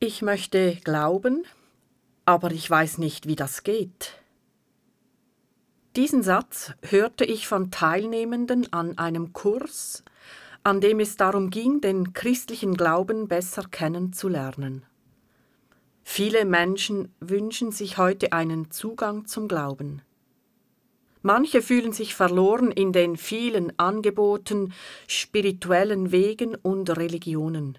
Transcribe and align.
Ich 0.00 0.22
möchte 0.22 0.76
glauben, 0.84 1.44
aber 2.24 2.52
ich 2.52 2.70
weiß 2.70 2.98
nicht, 2.98 3.26
wie 3.26 3.34
das 3.34 3.64
geht. 3.64 4.12
Diesen 5.96 6.22
Satz 6.22 6.72
hörte 6.82 7.24
ich 7.24 7.48
von 7.48 7.72
Teilnehmenden 7.72 8.72
an 8.72 8.96
einem 8.96 9.32
Kurs, 9.32 10.04
an 10.62 10.80
dem 10.80 11.00
es 11.00 11.16
darum 11.16 11.50
ging, 11.50 11.80
den 11.80 12.12
christlichen 12.12 12.76
Glauben 12.76 13.26
besser 13.26 13.64
kennenzulernen. 13.64 14.84
Viele 16.04 16.44
Menschen 16.44 17.12
wünschen 17.18 17.72
sich 17.72 17.98
heute 17.98 18.32
einen 18.32 18.70
Zugang 18.70 19.26
zum 19.26 19.48
Glauben. 19.48 20.02
Manche 21.22 21.60
fühlen 21.60 21.92
sich 21.92 22.14
verloren 22.14 22.70
in 22.70 22.92
den 22.92 23.16
vielen 23.16 23.76
Angeboten, 23.80 24.72
spirituellen 25.08 26.12
Wegen 26.12 26.54
und 26.54 26.88
Religionen. 26.96 27.78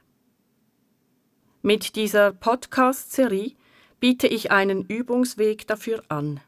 Mit 1.61 1.97
dieser 1.97 2.31
Podcast-Serie 2.31 3.51
biete 3.99 4.27
ich 4.27 4.49
einen 4.49 4.85
Übungsweg 4.85 5.67
dafür 5.67 6.01
an. 6.07 6.39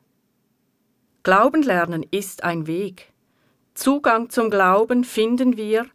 Glauben 1.23 1.63
lernen 1.63 2.05
ist 2.11 2.45
ein 2.45 2.65
Weg. 2.65 3.11
Zugang 3.73 4.29
zum 4.29 4.49
Glauben 4.49 5.03
finden 5.03 5.57
wir, 5.57 5.85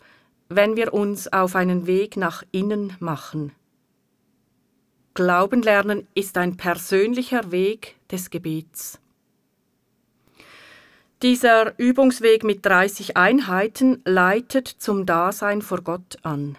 wenn 0.51 0.77
wir 0.77 0.93
uns 0.93 1.33
auf 1.33 1.57
einen 1.57 1.87
Weg 1.87 2.19
nach 2.19 2.43
innen 2.53 2.95
machen. 3.01 3.53
Glauben 5.15 5.63
lernen 5.63 6.07
ist 6.15 6.37
ein 6.37 6.59
persönlicher 6.59 7.51
Weg 7.51 7.97
des 8.11 8.29
Gebets. 8.29 9.01
Dieser 11.23 11.79
Übungsweg 11.79 12.45
mit 12.45 12.67
30 12.67 13.17
Einheiten 13.17 14.03
leitet 14.05 14.69
zum 14.69 15.07
Dasein 15.07 15.63
vor 15.63 15.81
Gott 15.81 16.19
an. 16.23 16.59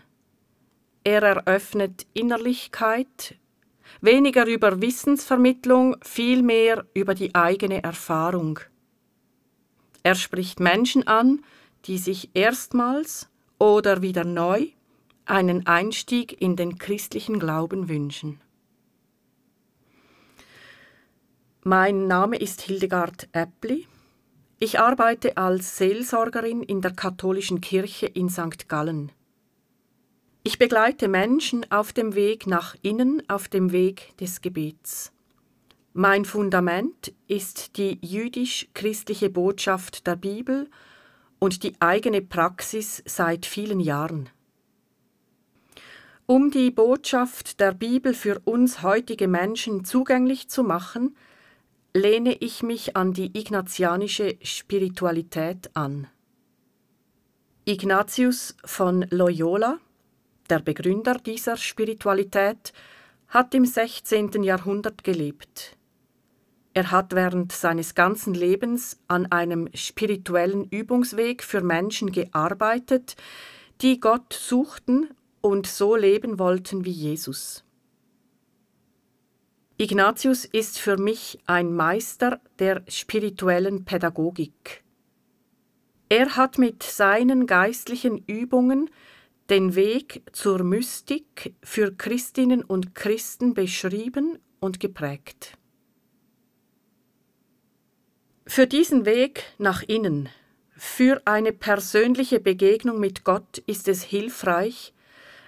Er 1.07 1.23
eröffnet 1.23 2.05
Innerlichkeit, 2.13 3.35
weniger 4.01 4.45
über 4.45 4.81
Wissensvermittlung, 4.81 5.95
vielmehr 6.01 6.85
über 6.93 7.15
die 7.15 7.33
eigene 7.33 7.81
Erfahrung. 7.81 8.59
Er 10.03 10.15
spricht 10.15 10.59
Menschen 10.59 11.07
an, 11.07 11.45
die 11.85 11.97
sich 11.97 12.31
erstmals 12.33 13.29
oder 13.57 14.01
wieder 14.01 14.25
neu 14.25 14.67
einen 15.23 15.65
Einstieg 15.65 16.41
in 16.41 16.57
den 16.57 16.77
christlichen 16.77 17.39
Glauben 17.39 17.87
wünschen. 17.87 18.41
Mein 21.63 22.07
Name 22.07 22.35
ist 22.35 22.59
Hildegard 22.59 23.29
Äppli. 23.31 23.87
Ich 24.59 24.77
arbeite 24.77 25.37
als 25.37 25.77
Seelsorgerin 25.77 26.63
in 26.63 26.81
der 26.81 26.91
katholischen 26.91 27.61
Kirche 27.61 28.07
in 28.07 28.29
St. 28.29 28.67
Gallen. 28.67 29.13
Ich 30.47 30.59
begleite 30.59 31.09
Menschen 31.09 31.69
auf 31.73 31.91
dem 31.91 32.15
Weg 32.15 32.47
nach 32.47 32.73
innen, 32.81 33.21
auf 33.27 33.49
dem 33.49 33.73
Weg 33.73 34.17
des 34.19 34.39
Gebets. 34.39 35.11
Mein 35.91 36.23
Fundament 36.23 37.13
ist 37.27 37.75
die 37.75 37.99
jüdisch-christliche 38.01 39.29
Botschaft 39.29 40.07
der 40.07 40.15
Bibel 40.15 40.69
und 41.39 41.63
die 41.63 41.75
eigene 41.81 42.21
Praxis 42.21 43.03
seit 43.05 43.45
vielen 43.45 43.81
Jahren. 43.81 44.29
Um 46.27 46.49
die 46.49 46.71
Botschaft 46.71 47.59
der 47.59 47.73
Bibel 47.73 48.13
für 48.13 48.39
uns 48.45 48.81
heutige 48.83 49.27
Menschen 49.27 49.83
zugänglich 49.83 50.47
zu 50.47 50.63
machen, 50.63 51.17
lehne 51.93 52.33
ich 52.33 52.63
mich 52.63 52.95
an 52.95 53.11
die 53.11 53.37
ignatianische 53.37 54.37
Spiritualität 54.41 55.71
an. 55.73 56.07
Ignatius 57.65 58.55
von 58.63 59.05
Loyola 59.09 59.81
der 60.49 60.59
Begründer 60.59 61.15
dieser 61.15 61.57
Spiritualität, 61.57 62.73
hat 63.27 63.53
im 63.53 63.65
16. 63.65 64.43
Jahrhundert 64.43 65.03
gelebt. 65.03 65.77
Er 66.73 66.91
hat 66.91 67.15
während 67.15 67.51
seines 67.51 67.95
ganzen 67.95 68.33
Lebens 68.33 68.99
an 69.07 69.25
einem 69.31 69.67
spirituellen 69.73 70.65
Übungsweg 70.65 71.43
für 71.43 71.61
Menschen 71.61 72.11
gearbeitet, 72.11 73.15
die 73.81 73.99
Gott 73.99 74.31
suchten 74.31 75.09
und 75.41 75.65
so 75.65 75.95
leben 75.95 76.39
wollten 76.39 76.85
wie 76.85 76.91
Jesus. 76.91 77.63
Ignatius 79.79 80.45
ist 80.45 80.79
für 80.79 80.97
mich 80.97 81.39
ein 81.45 81.73
Meister 81.73 82.41
der 82.59 82.83
spirituellen 82.87 83.85
Pädagogik. 83.85 84.83
Er 86.09 86.35
hat 86.35 86.57
mit 86.57 86.83
seinen 86.83 87.45
geistlichen 87.45 88.17
Übungen 88.25 88.89
den 89.49 89.75
Weg 89.75 90.23
zur 90.33 90.63
Mystik 90.63 91.55
für 91.63 91.95
Christinnen 91.95 92.63
und 92.63 92.95
Christen 92.95 93.53
beschrieben 93.53 94.39
und 94.59 94.79
geprägt. 94.79 95.57
Für 98.45 98.67
diesen 98.67 99.05
Weg 99.05 99.43
nach 99.57 99.83
innen, 99.83 100.29
für 100.75 101.21
eine 101.25 101.53
persönliche 101.53 102.39
Begegnung 102.39 102.99
mit 102.99 103.23
Gott 103.23 103.57
ist 103.59 103.87
es 103.87 104.03
hilfreich, 104.03 104.93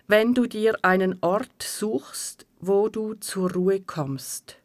wenn 0.08 0.34
du 0.34 0.48
dir 0.48 0.78
einen 0.82 1.18
Ort 1.22 1.62
suchst, 1.62 2.46
wo 2.60 2.90
du 2.90 3.14
zur 3.16 3.52
Ruhe 3.54 3.82
kommst, 3.82 4.58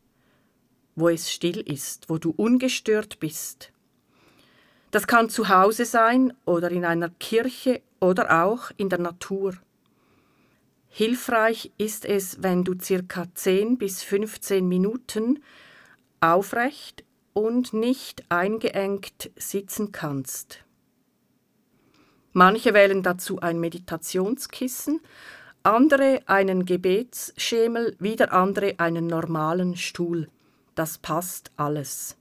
wo 0.96 1.08
es 1.08 1.30
still 1.30 1.60
ist, 1.60 2.08
wo 2.08 2.18
du 2.18 2.30
ungestört 2.30 3.20
bist. 3.20 3.72
Das 4.90 5.06
kann 5.06 5.28
zu 5.28 5.48
Hause 5.48 5.84
sein 5.84 6.32
oder 6.44 6.70
in 6.70 6.84
einer 6.84 7.10
Kirche 7.10 7.82
oder 8.04 8.44
auch 8.44 8.70
in 8.76 8.88
der 8.88 9.00
Natur. 9.00 9.54
Hilfreich 10.88 11.72
ist 11.78 12.04
es, 12.04 12.42
wenn 12.42 12.62
du 12.62 12.74
circa 12.80 13.26
10 13.34 13.78
bis 13.78 14.02
15 14.02 14.68
Minuten 14.68 15.42
aufrecht 16.20 17.04
und 17.32 17.72
nicht 17.72 18.24
eingeengt 18.28 19.30
sitzen 19.36 19.90
kannst. 19.90 20.64
Manche 22.32 22.74
wählen 22.74 23.02
dazu 23.02 23.40
ein 23.40 23.58
Meditationskissen, 23.58 25.00
andere 25.62 26.20
einen 26.26 26.64
Gebetsschemel, 26.64 27.96
wieder 27.98 28.32
andere 28.32 28.74
einen 28.78 29.06
normalen 29.06 29.76
Stuhl. 29.76 30.28
Das 30.74 30.98
passt 30.98 31.50
alles. 31.56 32.16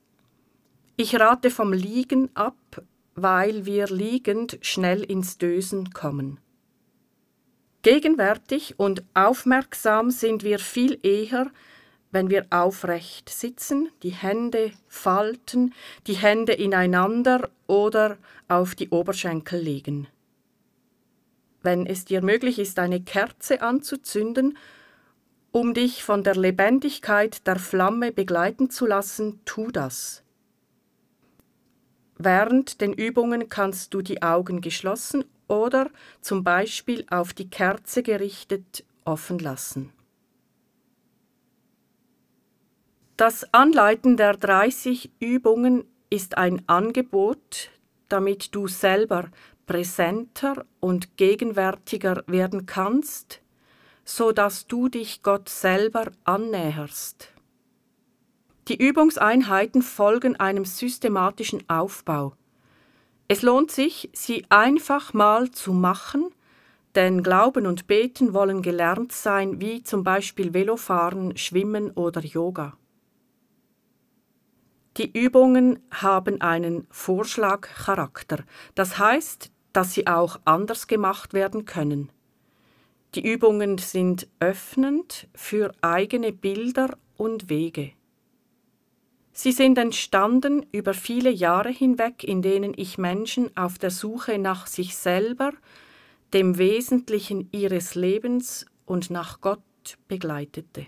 Ich 0.95 1.19
rate 1.19 1.49
vom 1.49 1.73
Liegen 1.73 2.29
ab, 2.35 2.55
weil 3.15 3.65
wir 3.65 3.87
liegend 3.87 4.57
schnell 4.61 5.03
ins 5.03 5.37
Dösen 5.37 5.91
kommen. 5.91 6.39
Gegenwärtig 7.83 8.75
und 8.79 9.03
aufmerksam 9.13 10.09
sind 10.09 10.43
wir 10.43 10.59
viel 10.59 10.97
eher, 11.03 11.51
wenn 12.11 12.29
wir 12.29 12.45
aufrecht 12.49 13.27
sitzen, 13.29 13.89
die 14.03 14.11
Hände 14.11 14.71
falten, 14.87 15.73
die 16.07 16.13
Hände 16.13 16.53
ineinander 16.53 17.49
oder 17.67 18.17
auf 18.47 18.75
die 18.75 18.89
Oberschenkel 18.89 19.59
legen. 19.59 20.07
Wenn 21.61 21.85
es 21.85 22.05
dir 22.05 22.21
möglich 22.21 22.59
ist, 22.59 22.77
eine 22.77 23.01
Kerze 23.01 23.61
anzuzünden, 23.61 24.57
um 25.51 25.73
dich 25.73 26.03
von 26.03 26.23
der 26.23 26.35
Lebendigkeit 26.35 27.45
der 27.47 27.57
Flamme 27.57 28.11
begleiten 28.11 28.69
zu 28.69 28.85
lassen, 28.85 29.41
tu 29.45 29.71
das. 29.71 30.23
Während 32.25 32.79
den 32.79 32.93
Übungen 32.93 33.49
kannst 33.49 33.93
du 33.93 34.01
die 34.01 34.21
Augen 34.21 34.61
geschlossen 34.61 35.25
oder 35.49 35.89
zum 36.21 36.45
Beispiel 36.45 37.05
auf 37.09 37.33
die 37.33 37.49
Kerze 37.49 38.01
gerichtet 38.01 38.85
offen 39.03 39.39
lassen. 39.39 39.91
Das 43.17 43.53
Anleiten 43.53 44.15
der 44.15 44.37
30 44.37 45.11
Übungen 45.19 45.83
ist 46.09 46.37
ein 46.37 46.63
Angebot, 46.67 47.71
damit 48.07 48.55
du 48.55 48.69
selber 48.69 49.25
präsenter 49.65 50.65
und 50.79 51.17
gegenwärtiger 51.17 52.23
werden 52.27 52.65
kannst, 52.65 53.41
so 54.05 54.31
dass 54.31 54.65
du 54.67 54.87
dich 54.87 55.23
Gott 55.23 55.49
selber 55.49 56.05
annäherst. 56.23 57.32
Die 58.69 58.77
Übungseinheiten 58.81 59.81
folgen 59.81 60.39
einem 60.39 60.63
systematischen 60.63 61.67
Aufbau. 61.69 62.33
Es 63.27 63.41
lohnt 63.41 63.71
sich, 63.71 64.09
sie 64.13 64.45
einfach 64.49 65.13
mal 65.13 65.51
zu 65.51 65.73
machen, 65.73 66.29
denn 66.95 67.23
Glauben 67.23 67.65
und 67.65 67.87
Beten 67.87 68.33
wollen 68.33 68.61
gelernt 68.61 69.11
sein, 69.11 69.59
wie 69.59 69.83
zum 69.83 70.03
Beispiel 70.03 70.53
Velofahren, 70.53 71.35
Schwimmen 71.35 71.91
oder 71.91 72.21
Yoga. 72.21 72.77
Die 74.97 75.11
Übungen 75.11 75.79
haben 75.91 76.39
einen 76.39 76.85
Vorschlagcharakter, 76.91 78.43
das 78.75 78.99
heißt, 78.99 79.51
dass 79.73 79.93
sie 79.93 80.07
auch 80.07 80.39
anders 80.45 80.87
gemacht 80.87 81.33
werden 81.33 81.65
können. 81.65 82.11
Die 83.15 83.27
Übungen 83.27 83.79
sind 83.79 84.27
öffnend 84.39 85.27
für 85.33 85.71
eigene 85.81 86.31
Bilder 86.31 86.95
und 87.17 87.49
Wege. 87.49 87.93
Sie 89.35 89.51
sind 89.51 89.79
entstanden 89.79 90.63
über 90.71 90.93
viele 90.93 91.31
Jahre 91.31 91.71
hinweg, 91.71 92.23
in 92.23 92.43
denen 92.43 92.73
ich 92.75 92.99
Menschen 92.99 93.55
auf 93.57 93.79
der 93.79 93.89
Suche 93.89 94.37
nach 94.37 94.67
sich 94.67 94.95
selber, 94.95 95.51
dem 96.33 96.59
Wesentlichen 96.59 97.49
ihres 97.51 97.95
Lebens 97.95 98.67
und 98.85 99.09
nach 99.09 99.41
Gott 99.41 99.59
begleitete. 100.07 100.85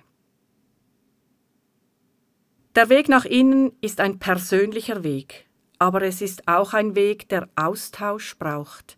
Der 2.76 2.90
Weg 2.90 3.10
nach 3.10 3.26
innen 3.26 3.72
ist 3.82 4.00
ein 4.00 4.20
persönlicher 4.20 5.04
Weg, 5.04 5.48
aber 5.80 6.04
es 6.04 6.22
ist 6.22 6.48
auch 6.48 6.74
ein 6.74 6.94
Weg, 6.94 7.30
der 7.30 7.50
Austausch 7.56 8.38
braucht, 8.38 8.98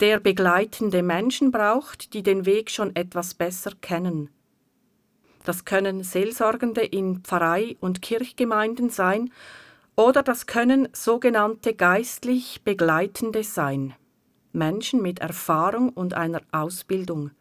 der 0.00 0.18
begleitende 0.18 1.04
Menschen 1.04 1.52
braucht, 1.52 2.12
die 2.14 2.24
den 2.24 2.44
Weg 2.44 2.70
schon 2.70 2.96
etwas 2.96 3.34
besser 3.34 3.72
kennen. 3.80 4.30
Das 5.44 5.64
können 5.64 6.02
Seelsorgende 6.02 6.82
in 6.82 7.22
Pfarrei 7.22 7.76
und 7.80 8.02
Kirchgemeinden 8.02 8.90
sein, 8.90 9.30
oder 9.96 10.22
das 10.22 10.46
können 10.46 10.88
sogenannte 10.92 11.74
geistlich 11.74 12.62
Begleitende 12.64 13.42
sein, 13.44 13.94
Menschen 14.52 15.00
mit 15.02 15.18
Erfahrung 15.18 15.88
und 15.90 16.14
einer 16.14 16.40
Ausbildung. 16.52 17.32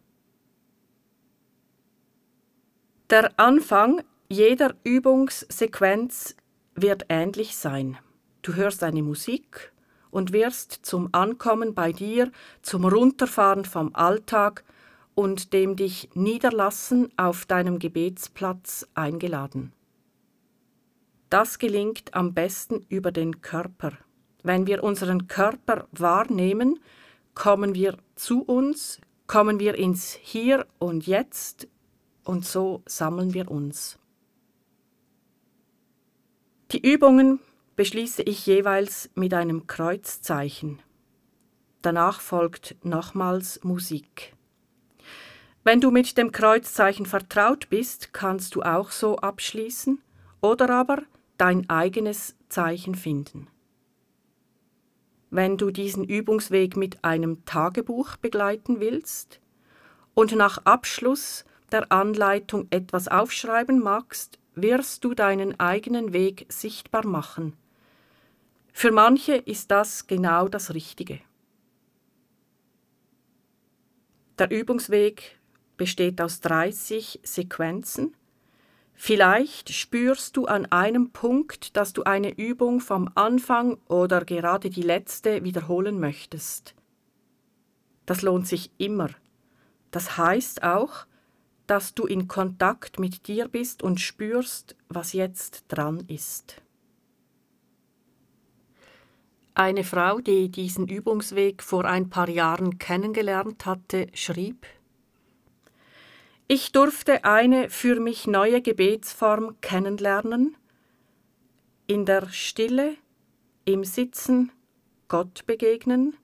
Der 3.09 3.39
Anfang 3.39 4.03
jeder 4.29 4.75
Übungssequenz 4.83 6.35
wird 6.75 7.05
ähnlich 7.09 7.55
sein. 7.55 7.97
Du 8.41 8.55
hörst 8.55 8.83
eine 8.83 9.03
Musik 9.03 9.71
und 10.11 10.31
wirst 10.31 10.79
zum 10.83 11.09
Ankommen 11.11 11.73
bei 11.73 11.91
dir, 11.91 12.31
zum 12.61 12.85
Runterfahren 12.85 13.65
vom 13.65 13.95
Alltag 13.95 14.63
und 15.15 15.53
dem 15.53 15.75
dich 15.75 16.09
niederlassen 16.13 17.11
auf 17.17 17.45
deinem 17.45 17.79
Gebetsplatz 17.79 18.87
eingeladen. 18.93 19.73
Das 21.29 21.57
gelingt 21.57 22.13
am 22.13 22.33
besten 22.33 22.85
über 22.89 23.11
den 23.11 23.41
Körper. 23.41 23.93
Wenn 24.43 24.67
wir 24.67 24.83
unseren 24.83 25.27
Körper 25.27 25.87
wahrnehmen, 25.91 26.79
kommen 27.33 27.73
wir 27.73 27.97
zu 28.15 28.43
uns, 28.43 28.99
kommen 29.25 29.59
wir 29.59 29.75
ins 29.75 30.13
Hier 30.13 30.67
und 30.77 31.07
Jetzt 31.07 31.67
und 32.23 32.45
so 32.45 32.83
sammeln 32.85 33.33
wir 33.33 33.49
uns. 33.49 33.97
Die 36.73 36.81
Übungen 36.81 37.39
beschließe 37.75 38.23
ich 38.23 38.47
jeweils 38.47 39.11
mit 39.13 39.35
einem 39.35 39.67
Kreuzzeichen. 39.67 40.81
Danach 41.83 42.19
folgt 42.19 42.75
nochmals 42.83 43.63
Musik. 43.63 44.33
Wenn 45.63 45.81
du 45.81 45.91
mit 45.91 46.17
dem 46.17 46.31
Kreuzzeichen 46.31 47.05
vertraut 47.05 47.69
bist, 47.69 48.11
kannst 48.11 48.55
du 48.55 48.63
auch 48.63 48.89
so 48.89 49.17
abschließen 49.17 50.01
oder 50.41 50.71
aber 50.71 51.03
dein 51.37 51.69
eigenes 51.69 52.35
Zeichen 52.49 52.95
finden. 52.95 53.47
Wenn 55.29 55.57
du 55.57 55.69
diesen 55.69 56.03
Übungsweg 56.03 56.75
mit 56.75 57.03
einem 57.03 57.45
Tagebuch 57.45 58.15
begleiten 58.17 58.79
willst 58.79 59.39
und 60.15 60.35
nach 60.35 60.57
Abschluss 60.65 61.45
der 61.71 61.91
Anleitung 61.91 62.65
etwas 62.71 63.07
aufschreiben 63.09 63.79
magst, 63.79 64.39
wirst 64.55 65.03
du 65.03 65.13
deinen 65.13 65.59
eigenen 65.59 66.13
Weg 66.13 66.45
sichtbar 66.49 67.05
machen. 67.05 67.53
Für 68.71 68.91
manche 68.91 69.35
ist 69.35 69.71
das 69.71 70.07
genau 70.07 70.47
das 70.47 70.73
Richtige. 70.73 71.19
Der 74.39 74.49
Übungsweg 74.49 75.39
besteht 75.77 76.19
aus 76.19 76.39
30 76.41 77.19
Sequenzen. 77.23 78.15
Vielleicht 78.95 79.71
spürst 79.71 80.37
du 80.37 80.45
an 80.45 80.65
einem 80.71 81.11
Punkt, 81.11 81.77
dass 81.77 81.93
du 81.93 82.03
eine 82.03 82.35
Übung 82.37 82.79
vom 82.79 83.09
Anfang 83.15 83.77
oder 83.87 84.25
gerade 84.25 84.69
die 84.69 84.81
letzte 84.81 85.43
wiederholen 85.43 85.99
möchtest. 85.99 86.73
Das 88.05 88.21
lohnt 88.21 88.47
sich 88.47 88.71
immer. 88.77 89.09
Das 89.91 90.17
heißt 90.17 90.63
auch, 90.63 91.05
dass 91.67 91.93
du 91.93 92.05
in 92.05 92.27
Kontakt 92.27 92.99
mit 92.99 93.27
dir 93.27 93.47
bist 93.47 93.83
und 93.83 94.01
spürst, 94.01 94.75
was 94.89 95.13
jetzt 95.13 95.65
dran 95.67 96.03
ist. 96.07 96.61
Eine 99.55 99.83
Frau, 99.83 100.19
die 100.19 100.49
diesen 100.49 100.87
Übungsweg 100.87 101.61
vor 101.61 101.85
ein 101.85 102.09
paar 102.09 102.27
Jahren 102.27 102.79
kennengelernt 102.79 103.65
hatte, 103.65 104.07
schrieb, 104.13 104.65
ich 106.47 106.71
durfte 106.71 107.23
eine 107.23 107.69
für 107.69 107.99
mich 107.99 108.27
neue 108.27 108.61
Gebetsform 108.61 109.55
kennenlernen, 109.61 110.57
in 111.87 112.05
der 112.05 112.29
Stille, 112.29 112.95
im 113.65 113.83
Sitzen 113.83 114.51
Gott 115.07 115.45
begegnen, 115.45 116.17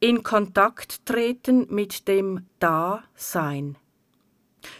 in 0.00 0.22
Kontakt 0.22 1.06
treten 1.06 1.66
mit 1.74 2.06
dem 2.06 2.46
Dasein. 2.60 3.76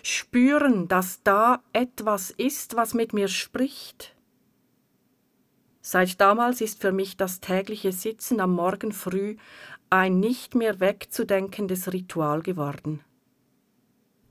Spüren, 0.03 0.89
dass 0.89 1.23
da 1.23 1.63
etwas 1.73 2.31
ist, 2.31 2.77
was 2.77 2.95
mit 2.95 3.13
mir 3.13 3.29
spricht. 3.29 4.15
Seit 5.81 6.21
damals 6.21 6.61
ist 6.61 6.81
für 6.81 6.93
mich 6.93 7.17
das 7.17 7.41
tägliche 7.41 7.93
Sitzen 7.93 8.41
am 8.41 8.53
Morgen 8.53 8.93
früh 8.93 9.37
ein 9.91 10.21
nicht 10.21 10.55
mehr 10.55 10.81
wegzudenkendes 10.81 11.93
Ritual 11.93 12.43
geworden. 12.43 13.01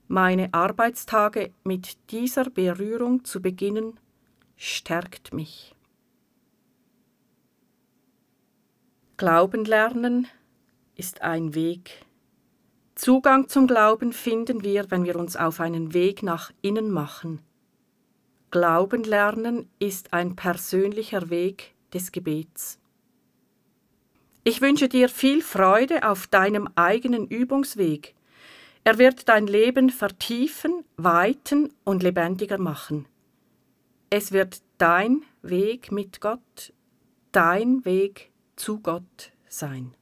Meine 0.07 0.53
Arbeitstage 0.53 1.51
mit 1.63 1.97
dieser 2.11 2.49
Berührung 2.49 3.25
zu 3.25 3.41
beginnen, 3.41 3.99
stärkt 4.55 5.33
mich. 5.33 5.75
Glauben 9.17 9.65
lernen 9.65 10.27
ist 10.95 11.21
ein 11.21 11.55
Weg. 11.55 12.05
Zugang 12.97 13.47
zum 13.47 13.67
Glauben 13.67 14.11
finden 14.11 14.63
wir, 14.63 14.91
wenn 14.91 15.05
wir 15.05 15.15
uns 15.15 15.35
auf 15.35 15.59
einen 15.59 15.93
Weg 15.93 16.23
nach 16.23 16.51
innen 16.61 16.91
machen. 16.91 17.41
Glauben 18.51 19.03
lernen 19.03 19.69
ist 19.79 20.13
ein 20.13 20.35
persönlicher 20.35 21.29
Weg 21.29 21.73
des 21.93 22.11
Gebets. 22.11 22.79
Ich 24.43 24.61
wünsche 24.61 24.89
dir 24.89 25.09
viel 25.09 25.41
Freude 25.41 26.09
auf 26.09 26.27
deinem 26.27 26.69
eigenen 26.75 27.27
Übungsweg 27.27 28.15
er 28.87 28.97
wird 28.97 29.27
dein 29.27 29.47
Leben 29.47 29.89
vertiefen, 29.89 30.85
weiten 30.95 31.73
und 31.83 32.03
lebendiger 32.03 32.57
machen. 32.57 33.05
Es 34.09 34.31
wird 34.31 34.61
dein 34.77 35.23
Weg 35.41 35.91
mit 35.91 36.21
Gott, 36.21 36.71
dein 37.33 37.83
Weg 37.83 38.31
zu 38.55 38.79
Gott 38.79 39.33
sein. 39.49 39.93